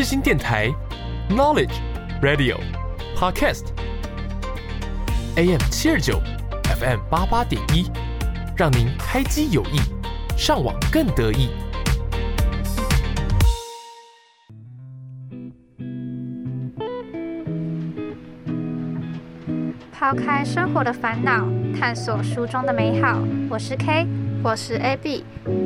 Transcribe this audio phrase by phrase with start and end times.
[0.00, 0.70] 世新电台
[1.28, 1.74] ，Knowledge
[2.22, 2.56] Radio
[3.14, 3.66] Podcast
[5.36, 6.18] AM 七二九
[6.64, 7.84] FM 八八点一，
[8.56, 9.78] 让您开机有益，
[10.38, 11.50] 上网更得意。
[19.92, 21.46] 抛开生活的烦恼，
[21.78, 23.18] 探索书中的美好。
[23.50, 24.06] 我是 K，
[24.42, 25.22] 我是 AB，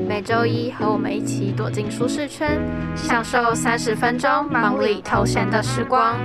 [0.09, 2.61] 每周一和我们一起躲进舒适圈，
[2.97, 6.19] 享受三十分钟忙里偷闲的时光。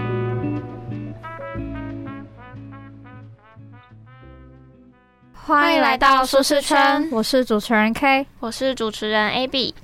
[5.34, 9.76] 欢迎来到舒适圈，我是主持人 K，我是主持人 AB。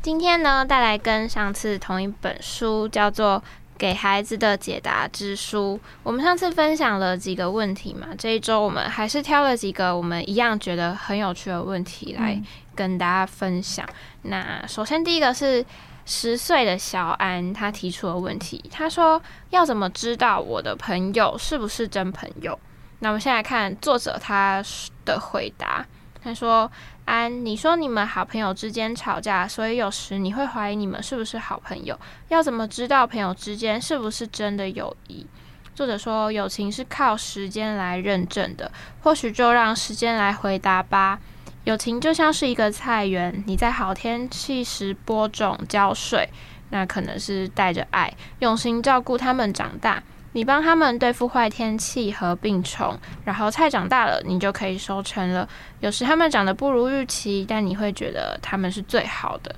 [0.00, 3.42] 今天呢，带来跟上次同一本书，叫做。
[3.76, 8.08] 给孩子的解答之书，我们上次分享了几个问题嘛？
[8.16, 12.40] 这一周我们还是挑了几个我们一样觉得很有趣的问题来
[12.74, 13.84] 跟大家分享。
[14.22, 15.64] 那首先第一个是
[16.06, 19.20] 十岁的小安他提出的问题，他说
[19.50, 22.58] 要怎么知道我的朋友是不是真朋友？
[23.00, 24.62] 那我们先来看作者他
[25.04, 25.84] 的回答，
[26.24, 26.70] 他说。
[27.06, 32.00] 安，你说你们好朋友之间吵架，所以有时你会怀疑你们是不是好朋友？
[32.28, 35.26] 要怎么知道朋友之间是不是真的友谊？
[35.74, 41.20] 作者说，友情是靠时间来认证的，或许就让时间来回答吧。
[41.64, 46.30] 友情就像是一个菜园，你在好天气时播种浇水，
[46.70, 50.02] 那可能是带着爱，用心照顾他们长大。
[50.34, 55.48] 你帮他们对付坏天气和病虫，然后菜长大了，你就可以收成了。
[55.78, 59.54] 有时他们长得不如预期，但你会觉得他们是最好的，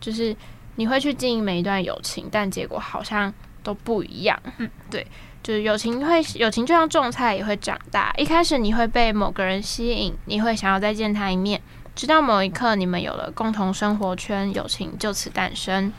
[0.00, 0.34] 就是
[0.76, 3.32] 你会去经营每一段友情，但结果好像
[3.64, 4.40] 都不一样。
[4.58, 5.04] 嗯，对，
[5.42, 8.14] 就是友情会，友情就像种菜也会长大。
[8.16, 11.60] 一开始你会被某个人吸引，你会想要再见他一面，
[11.96, 15.92] 直到某一刻你们有了共同生活圈，友情就此诞生。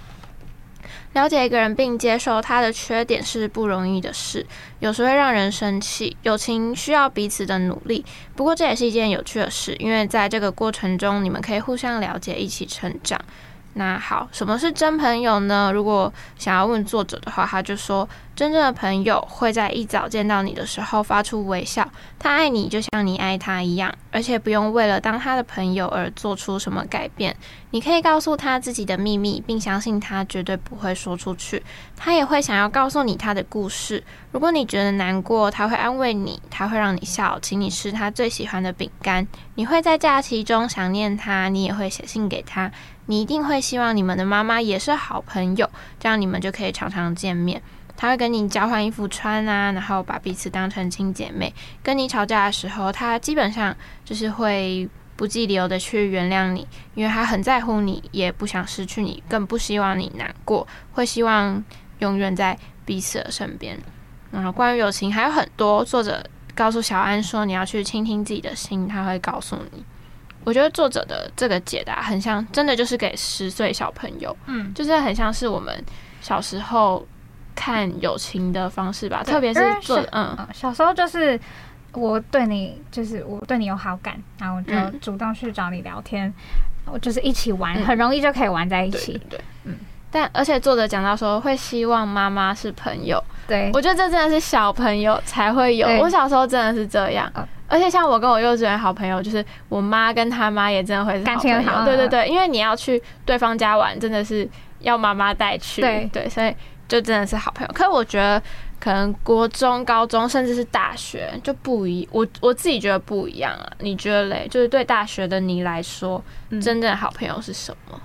[1.13, 4.45] 了解一个人并接受他的缺点是不容易的事，
[4.79, 6.15] 有时会让人生气。
[6.23, 13.19] 友情需要彼此的努力，不过这也是一件有趣的事，因为在这个过程中，你们可以互相了解，一起成长。
[13.73, 15.71] 那好，什么是真朋友呢？
[15.73, 18.07] 如果想要问作者的话，他就说。
[18.33, 21.87] 真正的朋友会在一早见到你的时候发出微笑，
[22.17, 27.35] 他爱你就像你爱他一样，而且不用为了当他的朋友而做出什么改变。
[27.69, 31.61] 你可以告诉他自己的秘密，并相信他绝对不会说出去。
[31.95, 34.03] 他也会想要告诉你他的故事。
[34.31, 39.27] 如果你觉得难过，他会安慰你，他会让你笑，请你吃他最喜欢的饼干。
[39.55, 42.71] 你会在假期中想念他，你也会写信给他。
[43.11, 47.61] 你一定会希望你们的妈妈也是好朋友，这样你们就可以常常见面。
[47.97, 51.53] 她会跟你交换衣服穿啊，然后把彼此当成亲姐妹。
[51.83, 61.61] 跟你吵架的时候，她基本上就是会不计理由的去原谅你，因为她很在乎你，也不想失去你，更不希望你难过，会希望
[61.99, 63.77] 永远在彼此的身边。
[64.31, 69.83] 然后关于友情还有很多，作者告诉小安说你要去倾听自己的心，他会告诉你。
[70.43, 75.83] 我觉得作者的这个解答很像，真的就是给十岁小朋友，嗯，就是很像是我们
[76.21, 77.05] 小时候。
[77.53, 81.37] 看友情的方式吧，特别是做嗯，小时候就是
[81.91, 86.33] 我对你就是我对你有好感，然后我就主动去找你聊天，
[86.85, 89.21] 我就是一起玩，很容易就可以玩在一起。
[89.29, 89.75] 对，嗯。
[90.09, 95.85] 但而且作者讲到说会希望妈妈是朋友，对我觉得这真的是小朋友才会有。
[95.99, 97.31] 我小时候真的是这样，
[97.71, 101.85] 而且像我跟我幼稚园好朋友，就是我妈跟他妈也真的会是感情很好。
[101.85, 104.47] 对对对，因为你要去对方家玩，真的是
[104.79, 105.81] 要妈妈带去。
[105.81, 106.53] 对对，所以。
[106.87, 108.43] 就真的是好朋友，可是我觉得
[108.77, 113.71] 可能国中、高中甚至是大学就不一，我我自己觉得不一样啊。
[113.79, 114.45] 你觉得嘞？
[114.49, 117.97] 就是对大学的你来说，真正的好朋友是什么？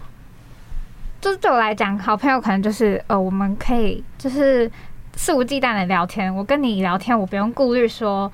[1.20, 4.70] 就是对我来讲，好朋友可能就是呃，我们可以就是
[5.16, 6.32] 肆无忌惮的聊天。
[6.32, 8.30] 我跟你聊天，我不用顾虑说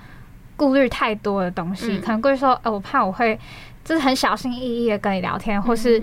[0.57, 3.39] 顾虑太多的东西，可能顾虑说呃，我怕我会
[3.85, 6.03] 就是很小心翼翼的跟你聊天，或是。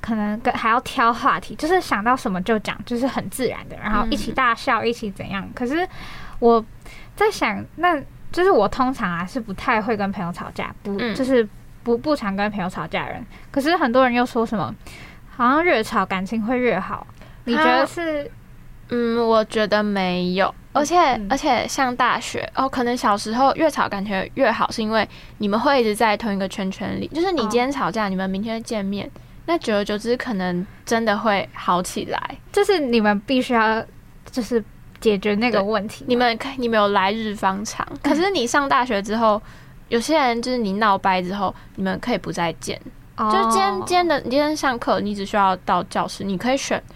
[0.00, 5.46] 可能跟还要挑话题，就是想到什么就讲，就是很自然的，然后一起大笑，一起怎样。
[5.52, 5.86] 可是
[6.38, 6.64] 我
[7.16, 8.00] 在想，那
[8.30, 11.46] 就是我通常啊是不太会跟朋友吵架，不就是
[11.82, 13.26] 不不常跟朋友吵架的人。
[13.50, 14.72] 可是很多人又说什么，
[15.28, 17.04] 好像越吵感情会越好。
[17.44, 18.30] 你觉得是？
[18.90, 20.54] 嗯，我觉得没有。
[20.78, 20.96] 而且
[21.28, 25.06] 而且像大学哦，可能小时候越吵感觉越好，是因为
[25.38, 27.06] 你们会一直在同一个圈圈里。
[27.08, 29.10] 就是你今天吵架，你们明天见面。
[29.46, 32.36] 那久而久之，可能真的会好起来。
[32.52, 33.82] 就是你们必须要，
[34.30, 34.62] 就是
[35.00, 36.04] 解决那个问题。
[36.06, 37.86] 你们你们有来日方长。
[38.02, 39.40] 可是你上大学之后，
[39.88, 42.78] 有些人就是你闹掰之后，你们可以不再见。
[43.16, 46.94] 就是今天今天的今天上课，你只需要到教室，你可以选你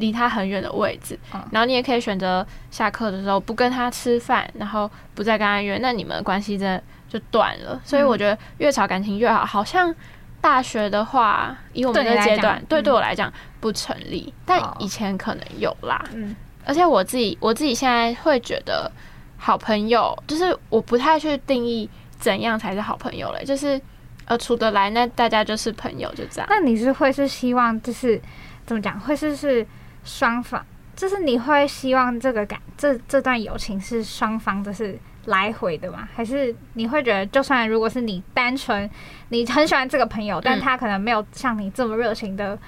[0.00, 7.80] 离他很远的位置，嗯然后你也可以选择下课的时候不跟他吃饭，然后不再跟他约，那你们的关系真的就断了。
[7.84, 9.94] 所以我觉得越吵感情越好，好像
[10.40, 16.04] 大学的话，以我们这个阶段，对嗯对我来讲不成立，但哦以前可能有啦。
[16.12, 18.90] 嗯而且我自己我自己现在会觉得，
[19.38, 21.88] 好朋友就是我不太去定义
[22.18, 23.80] 怎样才是好朋友了，就是
[24.26, 26.46] 呃处得来，那大家就是朋友，就这样。
[26.50, 28.20] 那你是会是希望就是
[28.66, 29.00] 怎么讲？
[29.00, 29.66] 会是是
[30.04, 30.64] 双方，
[30.96, 36.08] 就是你会希望这个感这这段友情是双方就是来回的吗？
[36.14, 38.88] 还是你会觉得，就算如果是你单纯
[39.28, 42.58] 你很喜欢这个朋友，但嗯他可能没有像你这么热情的，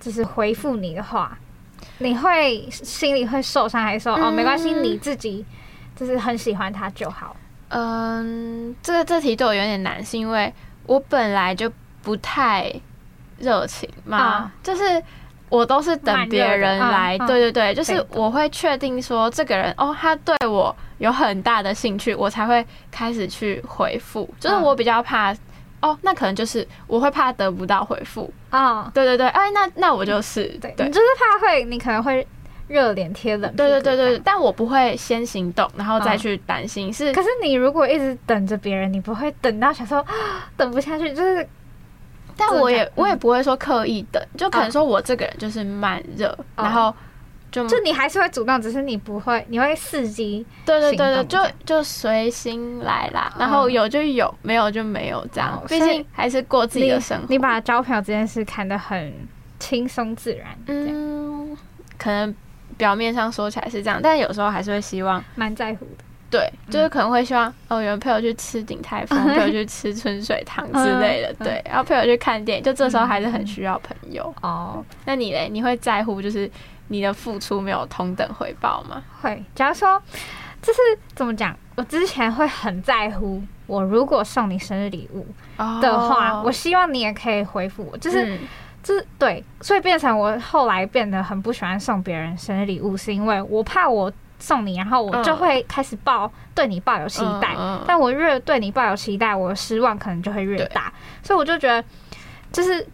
[0.00, 1.38] 就是回复你的话，
[1.98, 5.44] 你会心里会受伤，还是说、哦没关系，嗯你自己
[5.94, 7.36] 就是很喜欢他就好？
[7.68, 10.52] 嗯，这个这题对我有点难，是因为
[10.86, 11.70] 我本来就
[12.02, 12.72] 不太
[13.38, 15.02] 热情嘛，啊就是
[15.48, 24.62] 我都是等别人来，对对对，就是我会确定说这个人哦，他对我有很大的兴趣，我才会开始去回复，就是嗯。
[24.62, 25.34] 我比较怕。
[25.80, 30.84] 哦，那可能就是我会怕得不到回复，啊，对对对，哎，那那我就是对，对。
[30.84, 32.26] 你就是怕会，你可能会
[32.66, 41.48] 热脸贴冷对对对对，但我不会先行动，然后再嗯去担心，是可是你如果一直等着别人，你不会等到想说啊等不下去，就是
[42.38, 46.94] 但我也我也不会说刻意等，就可能嗯说我这个人就是慢热，哦然后
[47.50, 50.46] 就就你还是会主动，只是你不会，你会伺机。
[50.64, 57.26] 对对对对，就就随心来啦，嗯然后有就有，没有就没有这样毕竟还是过自己的生活。
[57.28, 59.12] 你把交朋友这件事看得很
[59.58, 61.56] 轻松自然，嗯，嗯，
[61.98, 62.34] 可能
[62.76, 66.04] 表面上说起来是这样，但有时候还是会希望，蛮在乎的。
[66.30, 74.34] 对，嗯就是可能会希望哦，有人陪我去吃鼎泰丰， 陪我去吃春水堂之类的，嗯对，然后陪我去看电影，就这时候还是很需要朋友。
[74.42, 75.48] 哦，那你嘞？
[75.50, 76.50] 你会在乎就是
[76.88, 79.02] 你的付出没有同等回报吗？
[79.22, 79.42] 会。
[79.54, 80.00] 假如说，
[80.60, 80.78] 就是
[81.14, 85.26] 怎么讲，我之前会很在乎，我如果送你生日礼物
[85.80, 88.24] 的话，我希望你也可以回复我，就是。
[88.24, 88.38] 嗯
[88.80, 97.56] 就是对，所以变成我后来变得很不喜欢送别人生日礼物，是因为我怕我送你，然后我就会开始抱对你抱有期待，
[97.86, 100.92] 但我越对你抱有期待，我的失望可能就会越大，
[101.22, 101.82] 所以我就觉得
[102.52, 102.86] 就是。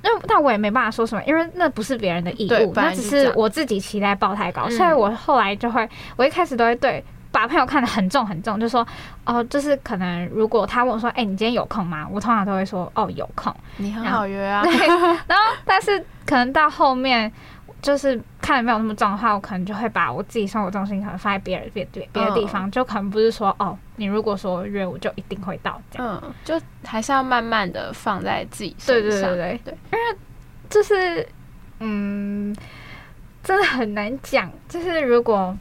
[0.00, 4.70] 那但我也没办法说什么，因为那不是别人的义务，那只是我自己期待抱太高，嗯。
[4.70, 8.86] 所以我后来就会，我一开始都会对把朋友看得很重很重，就说
[9.24, 12.06] 哦，就是可能如果他问我说，哎、你今天有空吗？
[12.12, 13.52] 我通常都会说哦，有空。
[13.78, 14.62] 你很好约啊，
[15.26, 17.30] 然后， 但是可能到后面，
[17.80, 26.20] 就是看的没有那么重的话，我可能就会把我自己生活重心可能放在别人别别别的地方，就可能不是说哦，你如果说约我就一定会到这样。
[26.22, 29.20] 嗯，就还是要慢慢的放在自己身上。
[29.20, 30.18] 对对对对，因为
[30.68, 31.28] 就是
[31.78, 32.54] 嗯，
[33.42, 34.50] 真的很难讲。
[34.68, 35.56] 就是如果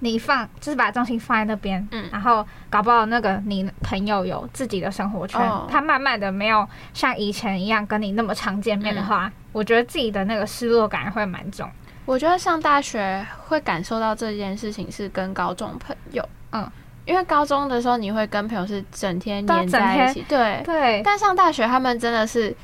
[0.00, 2.08] 你放，就是把重心放在那边，嗯。
[2.12, 5.66] 然后搞不好那个你朋友有自己的生活圈，哦。
[5.70, 9.04] 他慢慢的没有像以前一样跟你那么常见面的嗯。
[9.04, 11.68] 话，我觉得自己的那个失落感会蛮重。
[12.06, 16.70] 我觉得上大学会感受到这件事情是跟高中朋友，嗯，
[17.06, 20.60] 因为高中的时候你会跟朋友是整天黏在一起，对。
[20.64, 22.54] 对，但上大学他们真的是，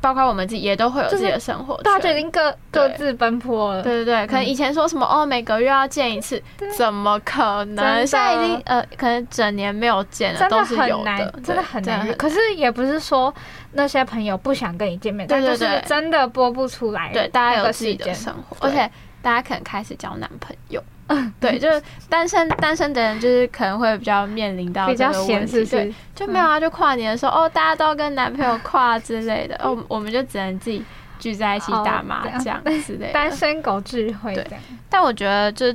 [0.00, 3.82] 包括我们自己也都会有自己的生活圈，大家就已经各各自奔波了。
[3.82, 6.42] 对对对，可能以前说什么、哦，每个月要见一次，
[6.76, 8.06] 怎么可能？
[8.06, 12.12] 现在已经呃，可能整年没有见了，都是有很难，真的很难。
[12.16, 13.32] 可是也不是说
[13.72, 17.10] 那些朋友不想跟你见面，但就是真的播不出来。
[17.12, 18.70] 对，大家有自己的生活，对。
[18.70, 18.90] 而且
[19.22, 20.82] 大家可能开始交男朋友。
[21.40, 25.94] 对，就是单身单身的人，就是可能会比较面临到比较这个闲，问题，对？
[26.14, 30.84] 就没有啊，就跨年的时候，哦，大家都要跟男朋友跨之类的，哦，我们就只能自己
[31.18, 33.12] 聚在一起哦打麻将之类的。
[33.14, 34.46] 单身狗智慧对。
[34.90, 35.74] 但我觉得就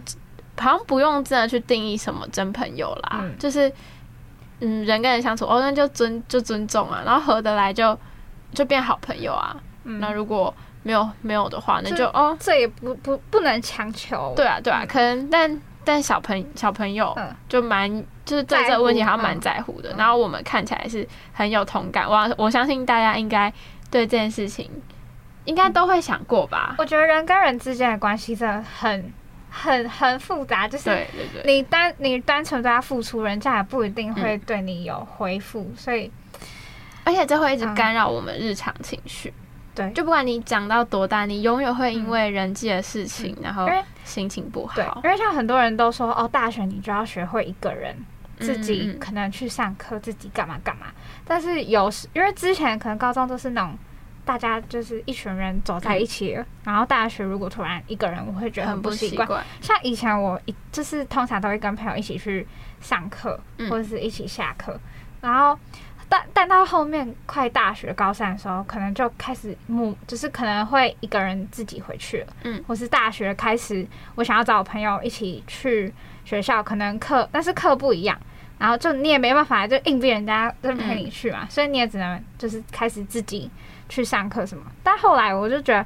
[0.55, 3.71] 好像不用真的去定义什么真朋友啦，嗯就是
[4.59, 7.97] 嗯，人跟人相处，哦，那就尊就尊重啊，然后合得来就
[8.53, 9.59] 就变好朋友啊。
[9.85, 14.33] 嗯那如果没有没有的话，那就就哦，这也不不不能强求。
[14.35, 17.33] 对啊对啊，可能但但小朋小朋友嗯。
[17.49, 17.89] 就蛮
[18.25, 19.97] 就是对在这个问题乎好像蛮嗯在乎的，嗯。
[19.97, 23.51] 然后我们看起来是很有同感，我我相信大家应该
[23.89, 24.69] 对这件事情
[25.45, 26.75] 应该都会想过吧？
[26.77, 29.13] 我觉得人跟人之间的关系真的很
[29.49, 34.15] 很很复杂，就是对对对，你单你单纯对他付出，人家也不一定嗯。
[34.15, 36.11] 会对你有回复，所以
[37.03, 37.75] 而且这会一直嗯。
[37.75, 39.33] 干扰我们日常情绪。
[39.75, 43.67] 对就不管你长到多大，你永远会因为人际的事情，然后
[44.03, 44.75] 心情不好。
[44.75, 47.95] 对，因为像很多人都说哦，大学你就要学会一个人
[48.39, 50.87] 自己可能去上课，自己干嘛干嘛。
[51.25, 53.77] 但是有时因为之前可能高中都是那种
[54.25, 59.43] 大家就是一群人走在一起了，然后大学如果突然一个人，我会觉得很不习惯。
[59.59, 62.47] 像以前我一就是通常都会跟朋友一起去
[62.79, 63.39] 上课，
[63.69, 64.79] 或者是一起下课，
[65.19, 65.57] 然后
[66.09, 75.93] 但但到后面快大学高三的时候，可能就开始木就是可能会一个人自己回去了，嗯，或是大学开始我想要找朋友一起去
[76.25, 78.17] 学校，可能课但是课不一样。
[78.59, 83.49] 然后就你也没办法，就硬逼人家就陪你去嘛，所以你也只能就是开始自己
[83.89, 84.63] 去上课什么。
[84.81, 85.85] 但后来我就觉得，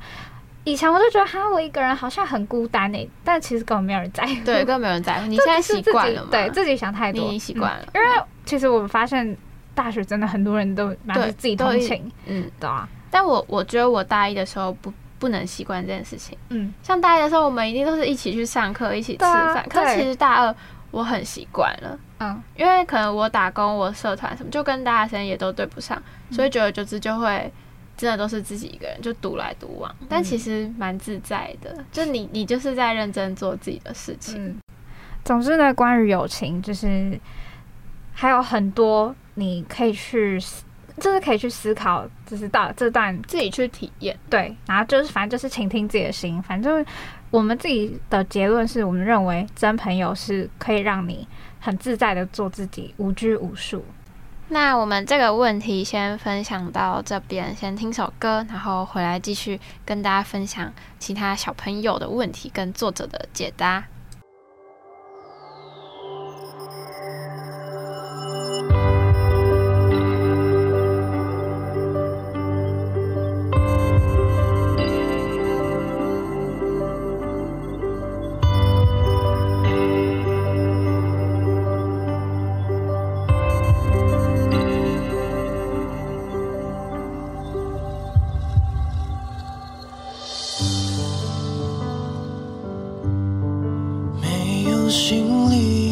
[0.63, 5.25] 以前我就觉得哈，我一个人好像很孤单诶，但其实根本没有人在乎，对，根本没有人在乎。
[5.25, 7.87] 你 现在习惯了，对自己想太多，你习惯了。
[7.95, 8.07] 因为
[8.45, 9.35] 其实我们发现
[9.77, 12.89] 大学真的很多人都蛮自己通勤，嗯，对啊。
[13.11, 20.55] 但我我觉得我大一的时候不不能习惯这件事情，嗯，像大一的时候我们一定都是一起去上课，一起吃饭，可其实大二。
[20.89, 27.51] 我很习惯了，嗯，因为可能我打工、我社团什么，就跟大家时间也都对不上，所以久而久之就会
[27.97, 29.93] 真的都是自己一个人，就独来独往。
[30.07, 34.57] 但其实蛮自在的，就你你就是在认真做自己的事情。
[35.25, 37.19] 总之呢，关于友情，就是
[38.13, 40.39] 还有很多你可以去，
[40.97, 44.17] 就是可以去思考，就是到这段自己去体验。
[44.29, 46.85] 对，然后就是反正就是倾听自己的心，反正。
[47.29, 51.27] 我们自己的结论是我们认为真朋友是可以让你
[51.59, 53.83] 很自在的做自己，无拘无束。
[54.47, 63.83] 那我们这个问题先分享到这边，先听首歌，然后回来继续跟大家分享其他小朋友的问题跟作者的解答。
[94.97, 95.86] 心里。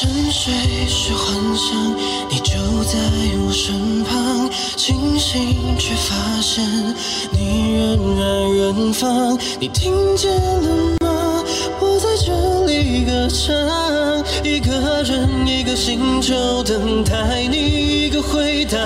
[0.00, 0.50] 沉睡
[0.88, 1.94] 时幻想
[2.30, 2.54] 你就
[2.84, 2.98] 在
[3.44, 6.64] 我身旁，清醒却发现
[7.30, 9.38] 你仍在远方。
[9.58, 11.44] 你听见了吗？
[11.80, 18.78] 我在这里歌唱，一个人一个星球等待你一个回答。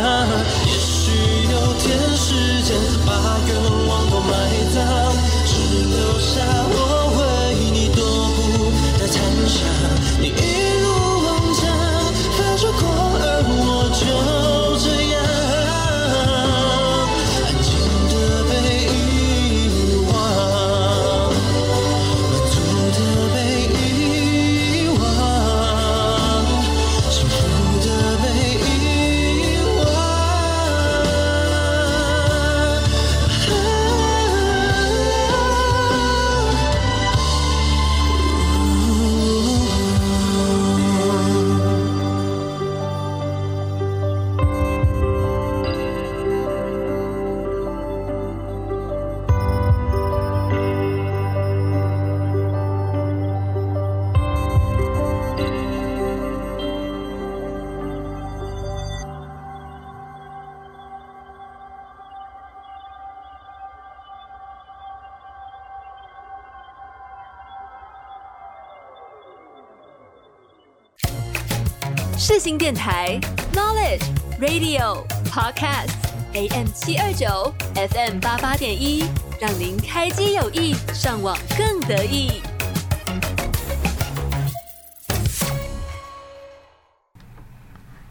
[72.27, 73.21] 世新电台
[73.53, 74.01] Knowledge
[74.41, 75.93] Radio Podcast
[76.33, 79.05] AM 七二九 FM 八八点一，
[79.39, 82.41] 让您开机有意，上网更得意。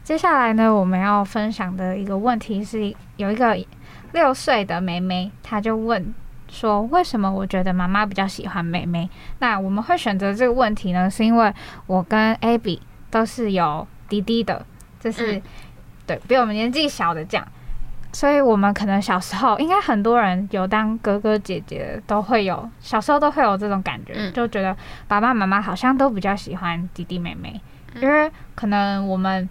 [0.04, 3.58] 接下来呢，我们要分享的一个问题是，有一个
[4.12, 6.14] 六岁的妹妹，她就问
[6.48, 9.10] 说：“为什么我觉得妈妈比较喜欢妹妹？”
[9.42, 11.52] 那我们会选择这个问题呢，是因为
[11.88, 14.66] 我跟 Abby 都是有弟弟的，
[15.00, 15.42] 就是、嗯。
[16.06, 17.48] 对比我们年纪小的这样，
[18.12, 24.34] 所以我们可能小时候，应该很多人有当哥哥姐姐都会有，小时候都会有这种感觉，嗯。
[24.34, 24.76] 就觉得
[25.08, 27.58] 爸爸妈妈好像都比较喜欢弟弟妹妹，
[28.02, 29.48] 因为可能我们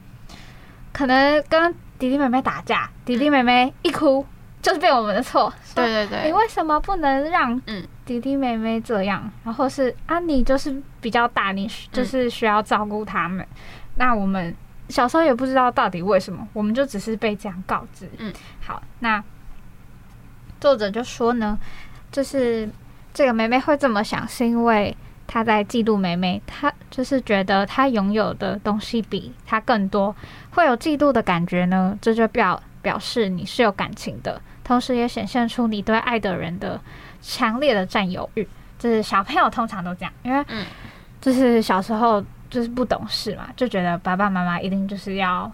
[0.93, 4.27] 可能跟弟弟妹妹打架，弟弟妹妹一哭
[4.61, 7.83] 就是被我们的错，说对对对，你为什么不能让嗯。
[8.05, 9.31] 弟弟妹妹这样？
[9.43, 13.47] 然后是啊，你就是比较大，你就是需要照顾他们。
[14.03, 14.53] 那我们
[14.89, 18.11] 小时候也不知道到底为什么，我们就只是被这样告知。
[18.19, 19.23] 嗯，好，那
[20.61, 21.57] 作者就说呢，
[22.11, 22.69] 就是
[23.15, 24.97] 这个妹妹会这么想，是因为
[25.29, 30.13] 她在嫉妒妹妹，她就是觉得她拥有的东西比她更多，
[30.51, 36.81] 会有嫉妒的感觉呢，这就表表示你是有感情的，同时也显现出你对爱的人的
[37.21, 38.49] 强烈的占有欲。
[38.81, 40.67] 就是小朋友通常都这样，因为嗯
[41.21, 42.21] 就是小时候
[42.53, 45.51] 就是不懂事嘛，就觉得爸爸妈妈一定就是要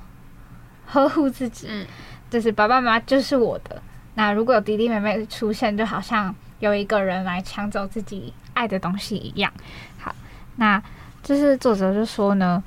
[0.84, 1.86] 呵护自己，嗯
[2.28, 3.80] 就是爸爸妈妈就是我的。
[4.14, 9.52] 那如果有弟弟妹妹出现，就好像有一个人来抢走自己爱的东西一样。
[9.98, 10.12] 好，
[10.56, 10.82] 那
[11.22, 12.60] 就是作者就说呢，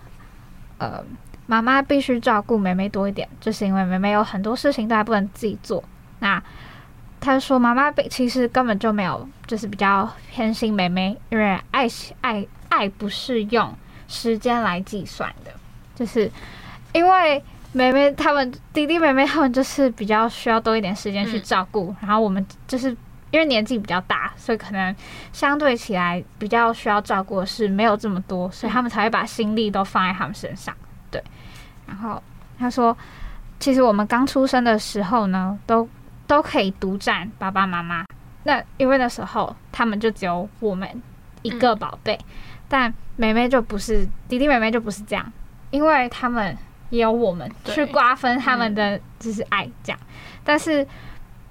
[0.77, 1.03] 呃，
[1.45, 5.83] 妈妈必须照顾妹妹多一点，就是因为妹妹有很多事情都还不能自己做。
[6.19, 6.41] 那
[7.19, 11.85] 他说妈妈被其实根本就没有，就是比较偏心妹妹，因为爱
[12.21, 13.75] 爱爱不适用
[14.11, 15.51] 时间来计算的，
[15.95, 16.29] 就是
[16.93, 22.89] 因为妹妹他们弟弟妹妹他们就是比较需要多一点时间去嗯照顾，然后我们就是
[23.31, 24.93] 因为年纪比较大，所以可能
[25.31, 30.75] 相对起来比较需要照顾的事没有这么多，所以他们才会把心力都放在他们身上。
[31.09, 31.23] 对，
[31.87, 32.21] 然后
[32.59, 32.95] 他说，
[33.57, 35.87] 其实我们刚出生的时候呢，都
[36.27, 38.03] 都可以独占爸爸妈妈。
[38.43, 41.01] 那因为那时候他们就只有我们
[41.41, 42.19] 一个宝贝，
[42.71, 45.29] 但妹妹就不是弟弟妹妹就不是这样，
[45.71, 46.57] 因为他们
[46.89, 49.99] 也有我们去瓜分他们的就是爱这样，
[50.45, 50.87] 但是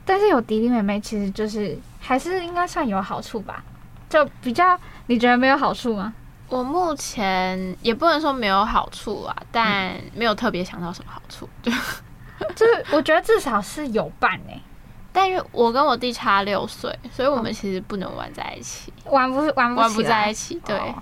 [0.06, 3.62] 但是有弟弟妹妹其实就是还是应该算有好处吧，
[4.08, 6.14] 就比较你觉得没有好处吗？
[6.48, 11.46] 我目前也不能说没有好处啊，但没有特别想到什么好处。
[11.62, 11.70] 就
[12.56, 14.60] 就是我觉得至少是有伴诶、
[15.12, 20.58] 但因为我跟我弟差六岁，所以我们其实不能玩在一起，玩不玩不玩不在一起。
[20.64, 20.94] 对，哦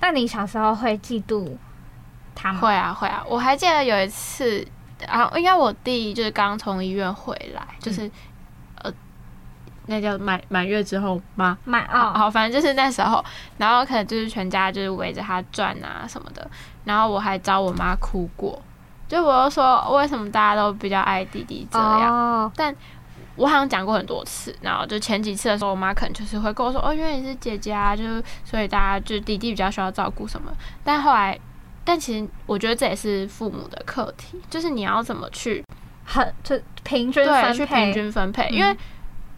[0.00, 1.56] 那你小时候会嫉妒
[2.34, 2.60] 他吗？
[2.60, 4.66] 会啊会啊，我还记得有一次，
[5.06, 8.10] 啊，应该我弟就是刚从医院回来，就是、
[8.82, 8.92] 呃
[9.88, 11.56] 那叫满满月之后吗？
[11.64, 13.24] 满哦，好好，反正就是那时候，
[13.56, 16.50] 然后可能就是全家就是围着他转啊什么的，
[16.84, 18.60] 然后我还找我妈哭过，
[19.06, 22.52] 就我就说为什么大家都比较爱弟弟这样，哦，
[23.36, 30.50] 我好像讲过很多次，然后就前几次的时候，我妈可能就是会跟我说，哦，因为你是姐姐啊，就是所以大家就弟弟比较需要照顾什么，
[30.82, 31.38] 但后来，
[31.84, 35.62] 但其实我觉得这也是父母的课题，就是你要怎么去
[36.04, 38.48] 很就平均去平配，均分配。
[38.50, 38.76] 嗯因为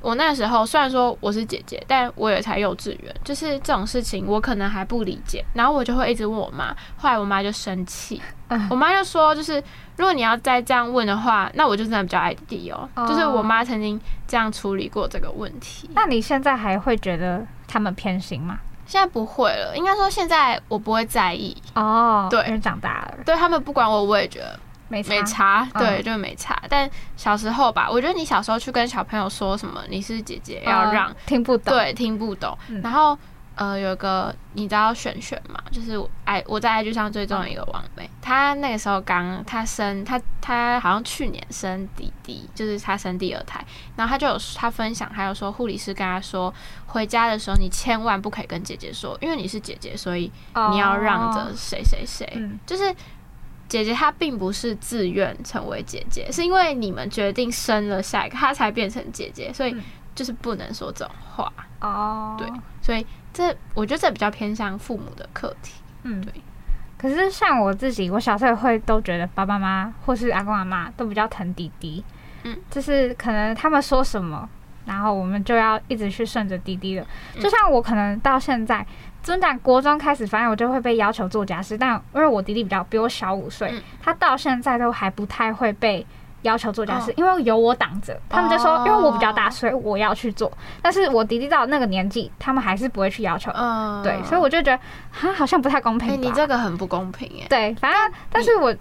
[0.00, 9.62] 我那时候虽然说我是姐姐，但我也才幼稚园，就是这种事情我可能还不理解，然后我就会一直问我妈，后来我妈就生气，嗯我妈就说，就是
[9.96, 12.88] 如果你要再这样问的话，那我就真的比较爱弟弟哦。
[12.94, 18.58] 哦就是我妈曾经这样处理过这个问题，那你现在还会觉得他们偏心吗？
[18.86, 24.58] 现在不会了，应该说现在我不会在意，哦，对因为长大了，对他们不管我，我也觉得
[24.88, 26.57] 没差没差，嗯对，就没差。
[26.68, 32.56] 但小时候吧，我觉得你小时候去跟小朋友说什么你是姐姐，要哦让听不懂，对听不懂。
[32.68, 32.80] 嗯。
[32.82, 33.18] 然后
[33.54, 43.60] 呃，有个你知道璇璇嘛，就是我爱我在 IG 上追踪的一个网妹，她那个时候刚她生她她好像去年生弟弟，就是她生第二胎，
[43.96, 46.54] 然后她就有她分享，还有说护理师跟她说，
[46.86, 52.60] 回家的时候你千万不可以跟姐姐说，因为你是姐姐，所以哦，你要让着谁谁谁，嗯。
[52.64, 52.94] 就是
[53.68, 59.82] 姐姐她并不是自愿成为姐姐，是因为你们决定生了下一个，她才变成姐姐，所以嗯
[60.14, 61.52] 就是不能说这种话。
[61.80, 62.48] 哦，对
[62.82, 65.74] 所以这我觉得这比较偏向父母的课题。
[66.02, 66.32] 嗯，对。
[66.96, 72.02] 可是像我自己，我小时候也会都觉得爸爸妈妈或是阿公阿妈都比较疼弟弟，
[72.42, 74.48] 嗯，就是可能他们说什么，
[74.88, 77.02] 然后我们就要一直去顺着弟弟的。
[77.36, 78.84] 嗯就像我可能到现在，
[79.22, 86.04] 真的国中开始，反正我就会被要求做家事，但因为我弟弟比较比我小五岁，嗯他到现在都还不太会被。
[86.42, 90.50] 要求做家事哦，因为有我挡着，他们就说，哦因为我比较大，所以我要去做。
[90.80, 97.44] 但是我弟弟到那个年纪，他们还是不会去要求，嗯对，所以我就觉得，哈，好像不太公平哎、你这个很不公平耶。
[97.48, 98.72] 对，反正但是我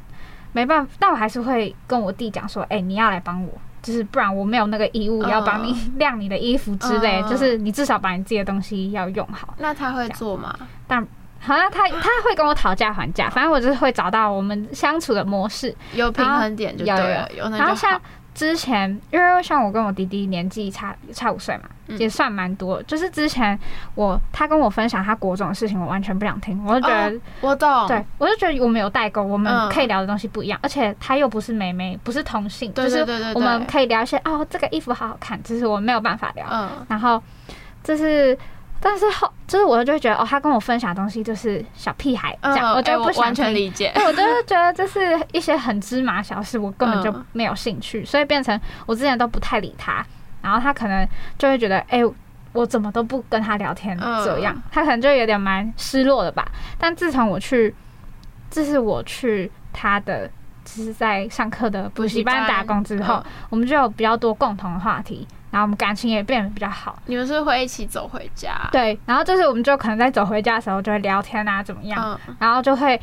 [0.53, 3.51] 没办法，但我还是会跟我弟讲说，哎、你要来帮我，
[3.87, 9.53] 就是不然我没有那个义务嗯要帮你晾你的衣服之类，嗯就是你至少把你自己的东西要用好。
[9.57, 10.53] 那他会做吗？
[10.87, 11.01] 但
[11.39, 15.73] 好像他他会跟我讨价还价，反正我就是会找到我们相处的模式。
[15.93, 18.01] 有平衡点就对了，然后像好。
[18.37, 22.81] 之前，因为像我跟我弟弟年纪差差五岁嘛，嗯也算蛮多。
[22.83, 23.57] 就是之前
[23.95, 27.87] 我他跟我分享他国中的事情，我完全不想听，我就觉得哦我懂。
[27.87, 32.99] 对，我就觉得我们有代沟，我们嗯可以聊的东西不一样，而且他又不是妹妹，不是同性，就是
[33.33, 36.45] 我们可以聊一些哦，这个衣服好好看，只是我没有办法聊。
[36.51, 37.19] 嗯，然后
[37.83, 38.37] 就是，
[38.79, 43.91] 但是后就是我就会觉得哦，他跟我分享的东西就是小屁孩这样，嗯我就哎不想完全理解。
[43.95, 47.25] 对，我就是觉得这是一些很芝麻小事，我根本就嗯。
[47.33, 50.05] 没有兴趣，所以变成我之前都不太理他，
[50.41, 52.01] 然后他可能就会觉得，哎、
[52.53, 54.23] 我怎么都不跟他聊天嗯。
[54.25, 56.47] 这样，他可能就有点蛮失落的吧。
[56.77, 57.73] 但自从我去，
[58.49, 60.27] 这是我去他的，
[60.63, 63.23] 就是在上课的补习班打工之后，嗯。
[63.49, 66.97] 我们就有比较多共同的话题，然后我们感情也变得比较好。
[67.05, 68.51] 你们是会一起走回家？
[68.71, 72.19] 对，然后就是我们就可能在走回家的时候就会聊天啊，怎么样？
[72.27, 72.99] 嗯，然后就会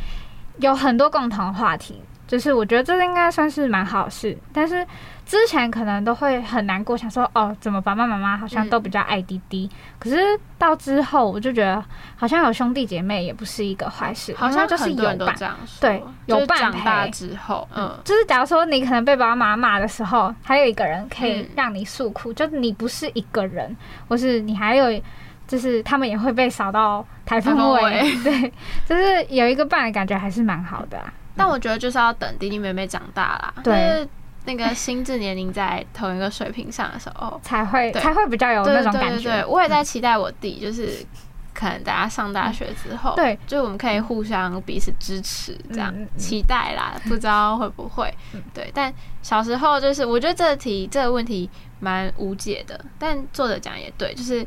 [0.59, 4.37] 有很多共同话题，就是我觉得这应该算是蛮好事。
[4.53, 4.87] 但是
[5.27, 9.71] 之前可能都会很难过，想说哦，怎么爸爸妈妈好像都比较爱弟弟？
[9.99, 10.17] 可是
[10.59, 11.83] 到之后，我就觉得
[12.17, 15.35] 好像有兄弟姐妹也不是一个坏事，好像就是有伴。
[15.81, 23.75] 对有就是伴长大之后，嗯，就是假如说你可能被爸爸妈妈骂的时候，还有一个人可以嗯让你诉苦，就是你不是一个人，
[24.09, 25.01] 或是你还有，
[25.49, 28.53] 就是他们也会被扫到台风尾， 对，
[28.87, 31.13] 就是有一个伴的感觉还是蛮好的啊。
[31.37, 33.73] 但我觉得就是要等弟弟妹妹长大啦，对。
[33.73, 34.09] 就是
[34.45, 39.45] 那个心智年龄在同一个水平上的时候，才会才会比较有那种感觉对。
[39.47, 41.05] 我也在期待我弟，就是
[41.53, 48.13] 可能大家上大学之后，对，就我们可以互相彼此支持，这样、期待啦，不知道会不会，
[48.53, 48.71] 对。
[48.75, 51.49] 但小时候就是，我觉得这题这个问题
[51.81, 54.47] 蛮无解的，但作者讲也对，就是。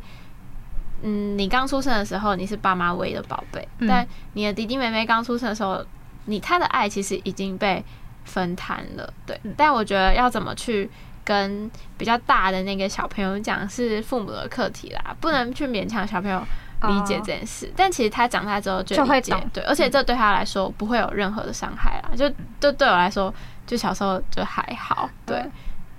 [1.03, 5.79] 嗯，你刚出生的时候，你是爸妈唯一的宝贝，嗯但你的弟弟妹妹刚出生的时候，
[6.25, 7.85] 你他的爱其实已经被
[8.27, 9.39] 分摊了，对。
[9.43, 10.87] 嗯但我觉得要怎么去
[11.23, 16.39] 跟比较大的那个小朋友讲，是父母的课题啦，不能去勉强小朋友
[16.87, 17.71] 理解这件事。
[17.75, 23.33] 但其实他长大之后就会懂嗯对，而且这对他来说不会有任何的伤害啦，就就对我来说，
[23.65, 25.51] 就小时候就还好，对，嗯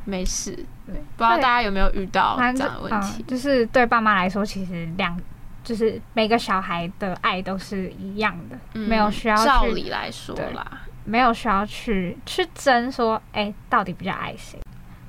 [0.05, 0.53] 没事。
[0.87, 3.27] 对不知道大家有没有遇到这样的问题嗯？
[3.27, 5.21] 就是对爸妈来说，其实两
[5.63, 14.59] 就是每个小孩的爱都是一样的，嗯没有需要照理来说啦，没有需要去去争说，哎、到底比较爱谁？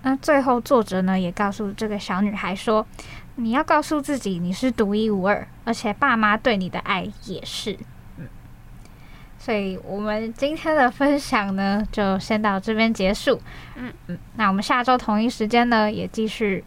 [0.02, 2.88] 那最后作者呢也告诉这个小女孩说，
[3.36, 7.78] 你要告诉自己你是独一无二，而且爸妈对你的爱也是。
[8.18, 8.26] 嗯，
[9.38, 13.42] 所以我们今天的分享呢就先到这边结束。
[13.76, 16.64] 嗯嗯，那我们下周同一时间呢也继续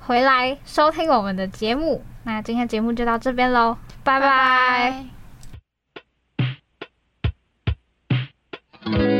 [0.00, 2.04] 回来收听我们的节目。
[2.22, 5.19] 那今天节目就到这边喽，拜拜
[8.92, 9.19] 先